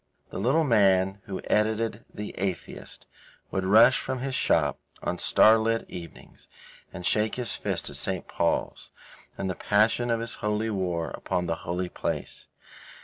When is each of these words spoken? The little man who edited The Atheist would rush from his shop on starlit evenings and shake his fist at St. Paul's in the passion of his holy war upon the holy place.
The 0.31 0.39
little 0.39 0.63
man 0.63 1.21
who 1.25 1.41
edited 1.43 2.05
The 2.11 2.33
Atheist 2.39 3.05
would 3.51 3.63
rush 3.65 3.99
from 3.99 4.17
his 4.17 4.33
shop 4.33 4.79
on 5.03 5.19
starlit 5.19 5.85
evenings 5.87 6.47
and 6.91 7.05
shake 7.05 7.35
his 7.35 7.55
fist 7.55 7.87
at 7.87 7.97
St. 7.97 8.27
Paul's 8.27 8.89
in 9.37 9.45
the 9.45 9.53
passion 9.53 10.09
of 10.09 10.19
his 10.19 10.33
holy 10.41 10.71
war 10.71 11.11
upon 11.11 11.45
the 11.45 11.57
holy 11.69 11.87
place. 11.87 12.47